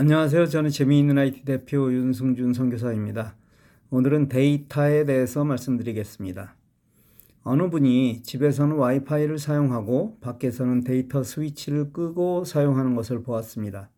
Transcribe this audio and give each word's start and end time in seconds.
안녕하세요. 0.00 0.46
저는 0.46 0.70
재미있는 0.70 1.18
IT 1.18 1.44
대표 1.44 1.92
윤승준 1.92 2.54
선교사입니다. 2.54 3.34
오늘은 3.90 4.28
데이터에 4.28 5.04
대해서 5.04 5.44
말씀드리겠습니다. 5.44 6.54
어느 7.42 7.68
분이 7.68 8.22
집에서는 8.22 8.76
와이파이를 8.76 9.40
사용하고 9.40 10.18
밖에서는 10.20 10.84
데이터 10.84 11.24
스위치를 11.24 11.92
끄고 11.92 12.44
사용하는 12.44 12.94
것을 12.94 13.24
보았습니다. 13.24 13.90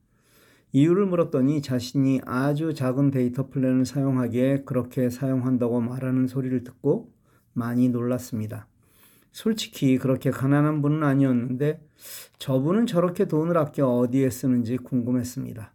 이유를 0.72 1.04
물었더니 1.04 1.60
자신이 1.60 2.22
아주 2.24 2.72
작은 2.72 3.10
데이터 3.10 3.50
플랜을 3.50 3.84
사용하기에 3.84 4.62
그렇게 4.64 5.10
사용한다고 5.10 5.82
말하는 5.82 6.28
소리를 6.28 6.64
듣고 6.64 7.12
많이 7.52 7.90
놀랐습니다. 7.90 8.68
솔직히 9.32 9.98
그렇게 9.98 10.30
가난한 10.30 10.80
분은 10.80 11.02
아니었는데 11.02 11.86
저분은 12.38 12.86
저렇게 12.86 13.26
돈을 13.26 13.58
아껴 13.58 13.86
어디에 13.86 14.30
쓰는지 14.30 14.78
궁금했습니다. 14.78 15.74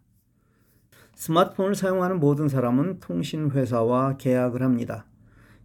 스마트폰을 1.16 1.74
사용하는 1.74 2.20
모든 2.20 2.46
사람은 2.46 3.00
통신회사와 3.00 4.18
계약을 4.18 4.62
합니다. 4.62 5.06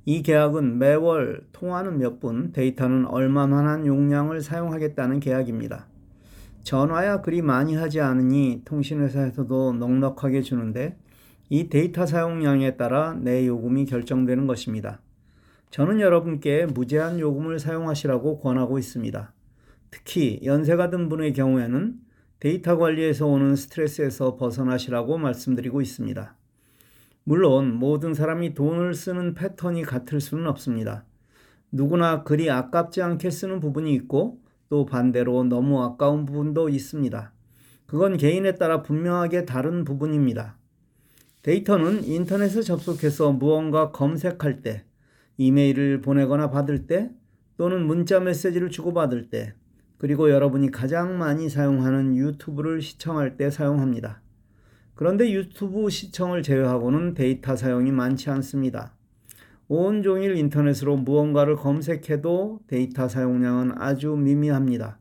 이 0.05 0.23
계약은 0.23 0.79
매월 0.79 1.41
통화는 1.51 1.97
몇 1.97 2.21
분, 2.21 2.53
데이터는 2.53 3.05
얼마만한 3.05 3.85
용량을 3.85 4.41
사용하겠다는 4.41 5.19
계약입니다. 5.19 5.87
전화야 6.63 7.21
그리 7.21 7.41
많이 7.41 7.75
하지 7.75 7.99
않으니 7.99 8.61
통신회사에서도 8.63 9.73
넉넉하게 9.73 10.41
주는데 10.41 10.97
이 11.49 11.67
데이터 11.67 12.05
사용량에 12.05 12.77
따라 12.77 13.13
내 13.13 13.45
요금이 13.45 13.85
결정되는 13.85 14.47
것입니다. 14.47 15.01
저는 15.69 15.99
여러분께 15.99 16.67
무제한 16.67 17.19
요금을 17.19 17.59
사용하시라고 17.59 18.39
권하고 18.39 18.79
있습니다. 18.79 19.33
특히 19.91 20.39
연세가 20.45 20.89
든 20.89 21.09
분의 21.09 21.33
경우에는 21.33 21.99
데이터 22.41 22.75
관리에서 22.75 23.27
오는 23.27 23.55
스트레스에서 23.55 24.35
벗어나시라고 24.35 25.19
말씀드리고 25.19 25.79
있습니다. 25.79 26.35
물론 27.23 27.75
모든 27.75 28.15
사람이 28.15 28.55
돈을 28.55 28.95
쓰는 28.95 29.35
패턴이 29.35 29.83
같을 29.83 30.19
수는 30.19 30.47
없습니다. 30.47 31.05
누구나 31.71 32.23
그리 32.23 32.49
아깝지 32.49 33.03
않게 33.03 33.29
쓰는 33.29 33.59
부분이 33.59 33.93
있고 33.93 34.39
또 34.69 34.87
반대로 34.87 35.43
너무 35.43 35.83
아까운 35.83 36.25
부분도 36.25 36.69
있습니다. 36.69 37.31
그건 37.85 38.17
개인에 38.17 38.55
따라 38.55 38.81
분명하게 38.81 39.45
다른 39.45 39.83
부분입니다. 39.83 40.57
데이터는 41.43 42.03
인터넷에 42.05 42.63
접속해서 42.63 43.33
무언가 43.33 43.91
검색할 43.91 44.63
때, 44.63 44.83
이메일을 45.37 46.01
보내거나 46.01 46.49
받을 46.49 46.87
때, 46.87 47.11
또는 47.57 47.85
문자 47.85 48.19
메시지를 48.19 48.71
주고받을 48.71 49.29
때, 49.29 49.53
그리고 50.01 50.31
여러분이 50.31 50.71
가장 50.71 51.19
많이 51.19 51.47
사용하는 51.47 52.15
유튜브를 52.15 52.81
시청할 52.81 53.37
때 53.37 53.51
사용합니다. 53.51 54.19
그런데 54.95 55.31
유튜브 55.31 55.91
시청을 55.91 56.41
제외하고는 56.41 57.13
데이터 57.13 57.55
사용이 57.55 57.91
많지 57.91 58.31
않습니다. 58.31 58.95
온종일 59.67 60.37
인터넷으로 60.37 60.97
무언가를 60.97 61.55
검색해도 61.55 62.61
데이터 62.65 63.07
사용량은 63.07 63.73
아주 63.79 64.15
미미합니다. 64.15 64.97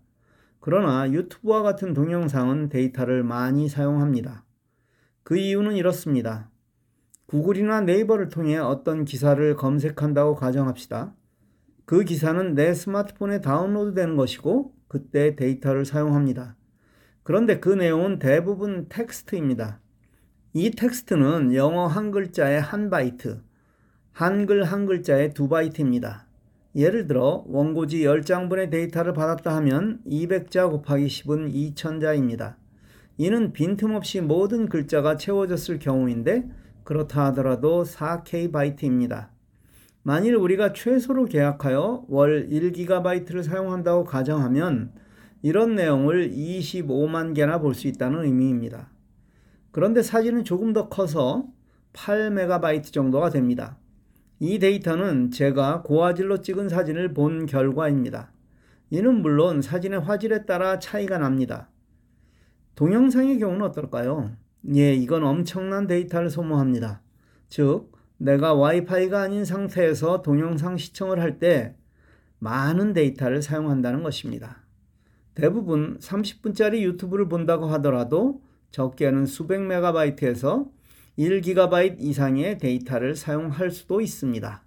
그러나 0.58 1.10
유튜브와 1.10 1.62
같은 1.62 1.94
동영상은 1.94 2.68
데이터를 2.68 3.22
많이 3.22 3.70
사용합니다. 3.70 4.44
그 5.22 5.38
이유는 5.38 5.76
이렇습니다. 5.76 6.50
구글이나 7.24 7.80
네이버를 7.80 8.28
통해 8.28 8.58
어떤 8.58 9.06
기사를 9.06 9.56
검색한다고 9.56 10.34
가정합시다. 10.34 11.14
그 11.86 12.04
기사는 12.04 12.54
내 12.54 12.74
스마트폰에 12.74 13.40
다운로드 13.40 13.94
되는 13.94 14.16
것이고 14.16 14.78
그때 14.90 15.36
데이터를 15.36 15.84
사용합니다. 15.84 16.56
그런데 17.22 17.60
그 17.60 17.68
내용은 17.68 18.18
대부분 18.18 18.88
텍스트입니다. 18.88 19.78
이 20.52 20.72
텍스트는 20.72 21.54
영어 21.54 21.86
한 21.86 22.10
글자에 22.10 22.58
한 22.58 22.90
바이트, 22.90 23.40
한글 24.10 24.64
한 24.64 24.86
글자에 24.86 25.32
두 25.32 25.48
바이트입니다. 25.48 26.26
예를 26.74 27.06
들어 27.06 27.44
원고지 27.46 28.00
10장분의 28.00 28.72
데이터를 28.72 29.12
받았다 29.12 29.54
하면 29.58 30.00
200자 30.08 30.68
곱하기 30.68 31.06
10은 31.06 31.54
2000자입니다. 31.54 32.56
이는 33.16 33.52
빈틈없이 33.52 34.20
모든 34.20 34.68
글자가 34.68 35.16
채워졌을 35.16 35.78
경우인데 35.78 36.50
그렇다 36.82 37.26
하더라도 37.26 37.84
4K 37.84 38.50
바이트입니다. 38.50 39.30
만일 40.02 40.34
우리가 40.34 40.72
최소로 40.72 41.26
계약하여 41.26 42.04
월 42.08 42.48
1GB를 42.48 43.42
사용한다고 43.42 44.04
가정하면 44.04 44.92
이런 45.42 45.74
내용을 45.74 46.30
25만 46.30 47.34
개나 47.34 47.60
볼 47.60 47.74
수 47.74 47.86
있다는 47.88 48.24
의미입니다. 48.24 48.90
그런데 49.72 50.02
사진은 50.02 50.44
조금 50.44 50.72
더 50.72 50.88
커서 50.88 51.46
8MB 51.92 52.92
정도가 52.92 53.30
됩니다. 53.30 53.78
이 54.38 54.58
데이터는 54.58 55.30
제가 55.30 55.82
고화질로 55.82 56.40
찍은 56.40 56.68
사진을 56.68 57.12
본 57.12 57.46
결과입니다. 57.46 58.32
이는 58.90 59.22
물론 59.22 59.60
사진의 59.62 60.00
화질에 60.00 60.46
따라 60.46 60.78
차이가 60.78 61.18
납니다. 61.18 61.68
동영상의 62.74 63.38
경우는 63.38 63.66
어떨까요? 63.66 64.32
예, 64.74 64.94
이건 64.94 65.24
엄청난 65.24 65.86
데이터를 65.86 66.30
소모합니다. 66.30 67.02
즉, 67.48 67.89
내가 68.20 68.52
와이파이가 68.52 69.22
아닌 69.22 69.46
상태에서 69.46 70.20
동영상 70.20 70.76
시청을 70.76 71.20
할 71.20 71.38
때 71.38 71.74
많은 72.38 72.92
데이터를 72.92 73.40
사용한다는 73.40 74.02
것입니다. 74.02 74.62
대부분 75.34 75.98
30분짜리 76.00 76.82
유튜브를 76.82 77.28
본다고 77.28 77.66
하더라도 77.66 78.42
적게는 78.72 79.24
수백 79.24 79.62
메가바이트에서 79.62 80.68
1기가바이트 81.18 81.96
이상의 82.00 82.58
데이터를 82.58 83.16
사용할 83.16 83.70
수도 83.70 84.02
있습니다. 84.02 84.64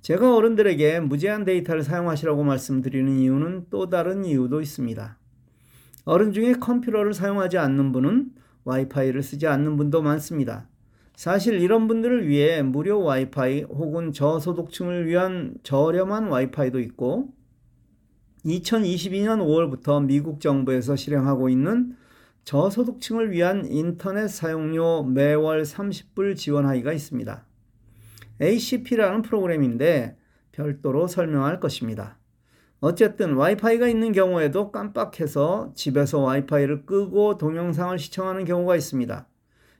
제가 0.00 0.34
어른들에게 0.34 1.00
무제한 1.00 1.44
데이터를 1.44 1.82
사용하시라고 1.82 2.44
말씀드리는 2.44 3.14
이유는 3.18 3.66
또 3.68 3.90
다른 3.90 4.24
이유도 4.24 4.62
있습니다. 4.62 5.18
어른 6.06 6.32
중에 6.32 6.54
컴퓨터를 6.54 7.12
사용하지 7.12 7.58
않는 7.58 7.92
분은 7.92 8.32
와이파이를 8.64 9.22
쓰지 9.22 9.46
않는 9.46 9.76
분도 9.76 10.00
많습니다. 10.00 10.66
사실 11.16 11.60
이런 11.60 11.86
분들을 11.86 12.26
위해 12.26 12.62
무료 12.62 13.02
와이파이 13.02 13.62
혹은 13.62 14.12
저소득층을 14.12 15.06
위한 15.06 15.54
저렴한 15.62 16.28
와이파이도 16.28 16.80
있고 16.80 17.32
2022년 18.44 19.38
5월부터 19.38 20.04
미국 20.04 20.40
정부에서 20.40 20.96
실행하고 20.96 21.48
있는 21.48 21.96
저소득층을 22.44 23.30
위한 23.30 23.64
인터넷 23.66 24.28
사용료 24.28 25.04
매월 25.04 25.62
30불 25.62 26.36
지원하기가 26.36 26.92
있습니다. 26.92 27.46
ACP라는 28.42 29.22
프로그램인데 29.22 30.16
별도로 30.52 31.06
설명할 31.06 31.60
것입니다. 31.60 32.18
어쨌든 32.80 33.34
와이파이가 33.34 33.88
있는 33.88 34.12
경우에도 34.12 34.70
깜빡해서 34.70 35.72
집에서 35.74 36.18
와이파이를 36.18 36.84
끄고 36.84 37.38
동영상을 37.38 37.98
시청하는 37.98 38.44
경우가 38.44 38.76
있습니다. 38.76 39.26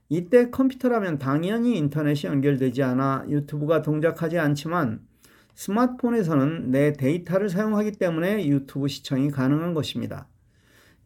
이때 0.09 0.51
컴퓨터라면 0.51 1.19
당연히 1.19 1.77
인터넷이 1.79 2.31
연결되지 2.31 2.83
않아 2.83 3.27
유튜브가 3.29 3.83
동작하지 3.83 4.39
않지만 4.39 5.01
스마트폰에서는 5.55 6.71
내 6.71 6.93
데이터를 6.93 7.49
사용하기 7.49 7.93
때문에 7.93 8.47
유튜브 8.47 8.89
시청이 8.89 9.31
가능한 9.31 9.73
것입니다. 9.73 10.27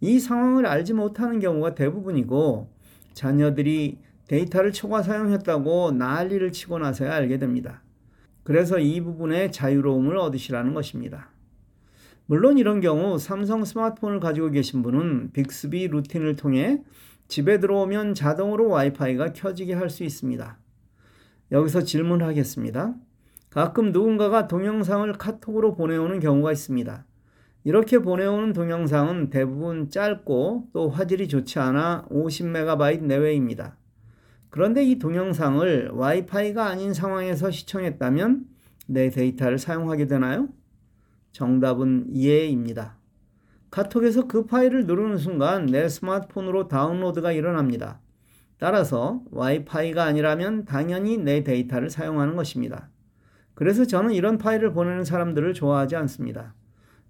이 0.01 0.19
상황을 0.19 0.67
알지 0.67 0.95
못하는 0.95 1.39
경우가 1.39 1.75
대부분이고 1.75 2.71
자녀들이 3.13 3.99
데이터를 4.27 4.73
초과 4.73 5.03
사용했다고 5.03 5.93
난리를 5.93 6.53
치고 6.53 6.79
나서야 6.79 7.15
알게 7.15 7.39
됩니다. 7.39 7.83
그래서 8.43 8.79
이 8.79 9.01
부분에 9.01 9.51
자유로움을 9.51 10.17
얻으시라는 10.17 10.75
것입니다. 10.75 11.31
물론 12.27 12.59
이런 12.59 12.81
경우 12.81 13.19
삼성 13.19 13.65
스마트폰을 13.65 14.21
가지고 14.21 14.51
계신 14.51 14.83
분은 14.83 15.33
빅스비 15.33 15.89
루틴을 15.89 16.37
통해 16.37 16.83
집에 17.28 17.61
들어오면 17.61 18.15
자동으로 18.15 18.69
와이파이가 18.69 19.35
켜지게 19.35 19.75
할 19.75 19.91
수 19.91 20.03
있습니다. 20.03 20.58
여기서 21.53 21.82
질문하겠습니다. 21.82 22.94
가끔 23.50 23.93
누군가가 23.93 24.49
동영상을 24.49 25.11
카톡으로 25.14 25.75
보내오는 25.75 26.20
경우가 26.20 26.53
있습니다. 26.53 27.06
이렇게 27.64 27.99
보내오는 27.99 28.53
동영상은 28.53 29.31
대부분 29.31 29.91
짧고 29.91 30.69
또 30.73 30.91
화질이 30.91 31.29
좋지 31.29 31.58
않아 31.58 32.06
50MB 32.11 33.03
내외입니다. 33.03 33.76
그런데 34.50 34.85
이 34.85 34.99
동영상을 34.99 35.91
와이파이가 35.93 36.67
아닌 36.67 36.94
상황에서 36.94 37.50
시청했다면 37.50 38.47
내 38.87 39.11
데이터를 39.11 39.58
사용하게 39.58 40.06
되나요? 40.06 40.49
정답은 41.32 42.14
예입니다. 42.14 42.98
카톡에서 43.70 44.26
그 44.26 44.47
파일을 44.47 44.87
누르는 44.87 45.19
순간 45.19 45.67
내 45.67 45.88
스마트폰으로 45.88 46.69
다운로드가 46.69 47.32
일어납니다. 47.32 48.00
따라서 48.59 49.23
와이파이가 49.31 50.03
아니라면 50.03 50.65
당연히 50.65 51.17
내 51.17 51.44
데이터를 51.44 51.91
사용하는 51.91 52.35
것입니다. 52.35 52.88
그래서 53.55 53.85
저는 53.85 54.12
이런 54.12 54.38
파일을 54.38 54.73
보내는 54.73 55.05
사람들을 55.05 55.55
좋아하지 55.55 55.97
않습니다. 55.97 56.55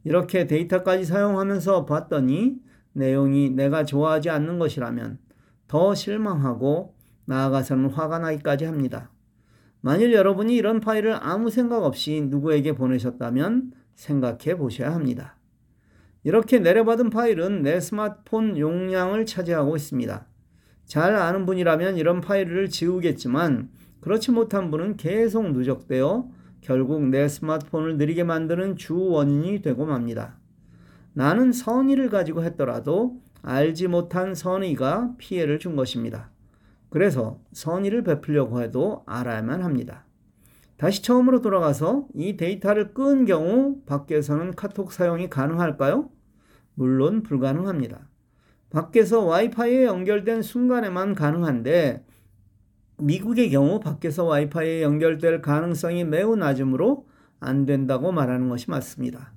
이렇게 0.05 0.47
데이터까지 0.47 1.05
사용하면서 1.05 1.87
봤더니 1.87 2.57
내용이 2.93 3.51
내가 3.51 3.85
좋아하지 3.85 4.31
않는 4.31 4.59
것이라면 4.59 5.19
더 5.69 5.95
실망하고 5.95 6.95
나아가서는 7.27 7.91
화가 7.91 8.19
나기까지 8.19 8.65
합니다. 8.65 9.11
만일 9.81 10.13
여러분이 10.13 10.57
이런 10.57 10.81
파일을 10.81 11.17
아무 11.21 11.51
생각 11.51 11.85
없이 11.85 12.27
누구에게 12.29 12.73
보내셨다면 12.73 13.73
생각해 13.95 14.57
보셔야 14.57 14.93
합니다. 14.93 15.38
이렇게 16.25 16.59
내려받은 16.59 17.11
파일은 17.11 17.63
내 17.63 17.81
스마트폰 17.81 18.59
용량을 18.59 19.27
차지하고 19.27 19.77
있습니다. 19.77 20.27
잘 20.87 21.15
아는 21.15 21.47
분이라면 21.47 21.97
이런 21.97 22.21
파일을 22.21 22.69
지우겠지만 22.69 23.71
그렇지 24.01 24.31
못한 24.31 24.71
분은 24.71 24.97
계속 24.97 25.53
누적되어 25.53 26.29
결국 26.61 27.03
내 27.09 27.29
스마트폰을 27.29 27.97
느리게 27.99 28.25
만드는 28.25 28.77
주 28.77 28.99
원인이 28.99 29.63
되고 29.63 29.87
맙니다. 29.87 30.39
나는 31.13 31.53
선의를 31.53 32.11
가지고 32.11 32.43
했더라도 32.45 33.21
알지 33.43 33.89
못한 33.89 34.35
선의가 34.35 35.15
피해를 35.19 35.59
준 35.59 35.77
것입니다. 35.77 36.31
그래서 36.91 37.41
선의를 37.53 38.03
베풀려고 38.03 38.63
해도 38.63 39.03
알아야만 39.07 39.63
합니다. 39.63 40.05
다시 40.79 41.03
처음으로 41.03 41.43
돌아가서 41.43 42.07
이 42.15 42.37
데이터를 42.37 42.95
끈 42.95 43.25
경우 43.27 43.81
밖에서는 43.85 44.55
카톡 44.55 44.93
사용이 44.93 45.29
가능할까요? 45.29 46.09
물론 46.75 47.25
불가능합니다. 47.25 48.09
밖에서 48.71 49.25
와이파이에 49.25 49.85
연결된 49.85 50.43
순간에만 50.43 51.17
가능한데 51.17 52.07
미국의 52.99 53.51
경우 53.51 53.81
밖에서 53.81 54.25
와이파이에 54.25 54.83
연결될 54.83 55.43
가능성이 55.43 56.05
매우 56.05 56.37
낮으므로 56.37 57.09
안 57.41 57.67
된다고 57.67 58.13
말하는 58.13 58.49
것이 58.49 58.71
맞습니다. 58.71 59.33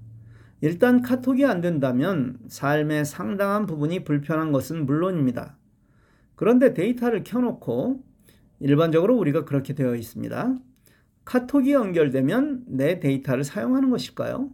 일단 0.61 1.01
카톡이 1.01 1.43
안 1.45 1.61
된다면 1.61 2.37
삶의 2.49 3.05
상당한 3.05 3.65
부분이 3.65 4.03
불편한 4.03 4.51
것은 4.51 4.85
물론입니다. 4.85 5.57
그런데 6.35 6.75
데이터를 6.75 7.23
켜놓고 7.23 8.03
일반적으로 8.59 9.17
우리가 9.17 9.43
그렇게 9.45 9.73
되어 9.73 9.95
있습니다. 9.95 10.59
카톡이 11.25 11.73
연결되면 11.73 12.65
내 12.67 12.99
데이터를 12.99 13.43
사용하는 13.43 13.89
것일까요? 13.89 14.49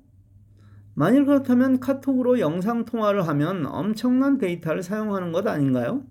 만일 0.94 1.26
그렇다면 1.26 1.80
카톡으로 1.80 2.40
영상 2.40 2.84
통화를 2.84 3.28
하면 3.28 3.66
엄청난 3.68 4.38
데이터를 4.38 4.82
사용하는 4.82 5.32
것 5.32 5.46
아닌가요? 5.48 6.04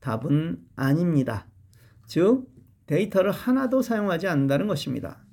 답은 0.00 0.58
아닙니다. 0.74 1.46
즉, 2.06 2.48
데이터를 2.86 3.30
하나도 3.30 3.80
사용하지 3.80 4.26
않는다는 4.26 4.66
것입니다. 4.66 5.24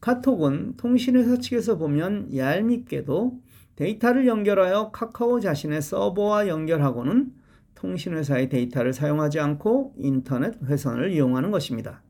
카톡은 0.00 0.76
통신회사 0.76 1.38
측에서 1.38 1.78
보면 1.78 2.36
얄밉게도 2.36 3.40
데이터를 3.76 4.26
연결하여 4.26 4.90
카카오 4.92 5.40
자신의 5.40 5.82
서버와 5.82 6.48
연결하고는 6.48 7.32
통신회사의 7.74 8.48
데이터를 8.48 8.92
사용하지 8.92 9.40
않고 9.40 9.94
인터넷 9.96 10.54
회선을 10.62 11.10
이용하는 11.10 11.50
것입니다. 11.50 12.02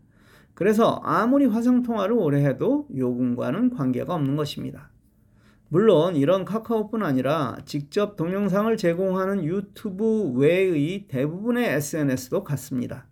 그래서 0.55 1.01
아무리 1.03 1.47
화상통화를 1.47 2.15
오래 2.15 2.45
해도 2.45 2.87
요금과는 2.95 3.71
관계가 3.71 4.15
없는 4.15 4.37
것입니다. 4.37 4.91
물론 5.69 6.17
이런 6.17 6.45
카카오뿐 6.45 7.03
아니라 7.03 7.57
직접 7.65 8.17
동영상을 8.17 8.77
제공하는 8.77 9.45
유튜브 9.45 10.33
외의 10.35 11.07
대부분의 11.09 11.67
SNS도 11.77 12.45
같습니다. 12.45 13.07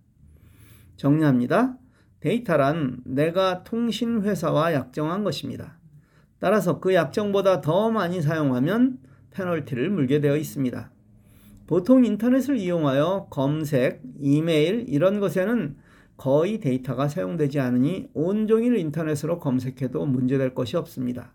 정리합니다. 0.96 1.78
데이터란 2.20 2.98
내가 3.06 3.64
통신회사와 3.64 4.74
약정한 4.74 5.24
것입니다. 5.24 5.78
따라서 6.38 6.80
그 6.80 6.92
약정보다 6.92 7.62
더 7.62 7.90
많이 7.90 8.20
사용하면 8.20 8.98
페널티를 9.30 9.88
물게 9.88 10.20
되어 10.20 10.36
있습니다. 10.36 10.90
보통 11.66 12.04
인터넷을 12.04 12.58
이용하여 12.58 13.28
검색, 13.30 14.02
이메일 14.18 14.84
이런 14.88 15.20
것에는 15.20 15.76
거의 16.20 16.60
데이터가 16.60 17.08
사용되지 17.08 17.60
않으니 17.60 18.10
온종일 18.12 18.76
인터넷으로 18.76 19.38
검색해도 19.38 20.04
문제될 20.04 20.54
것이 20.54 20.76
없습니다. 20.76 21.32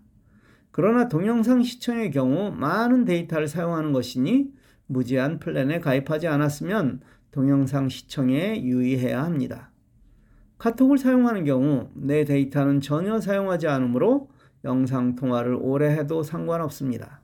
그러나 0.70 1.08
동영상 1.08 1.64
시청의 1.64 2.12
경우 2.12 2.52
많은 2.52 3.04
데이터를 3.04 3.48
사용하는 3.48 3.94
것이니 3.94 4.52
무제한 4.86 5.40
플랜에 5.40 5.80
가입하지 5.80 6.28
않았으면 6.28 7.02
동영상 7.32 7.90
시청에 7.90 8.62
유의해야 8.62 9.24
합니다. 9.24 9.72
카톡을 10.60 11.00
사용하는 11.00 11.46
경우 11.46 11.90
내 11.96 12.24
데이터는 12.24 12.80
전혀 12.80 13.20
사용하지 13.20 13.68
않으므로 13.68 14.30
영상 14.66 15.16
통화를 15.16 15.58
오래 15.60 15.90
해도 15.94 16.22
상관없습니다. 16.22 17.24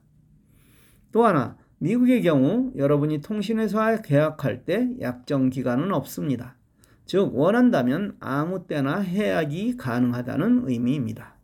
또 1.12 1.24
하나, 1.24 1.56
미국의 1.78 2.22
경우 2.22 2.72
여러분이 2.74 3.20
통신회사와 3.20 3.98
계약할 3.98 4.64
때 4.64 4.90
약정 5.00 5.50
기간은 5.50 5.92
없습니다. 5.92 6.56
즉, 7.04 7.36
원한다면 7.36 8.16
아무 8.20 8.66
때나 8.66 9.00
해약이 9.00 9.76
가능하다는 9.76 10.68
의미입니다. 10.68 11.34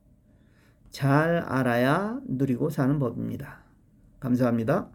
잘 0.90 1.38
알아야 1.46 2.20
누리고 2.26 2.70
사는 2.70 2.98
법입니다. 2.98 3.58
감사합니다. 4.20 4.88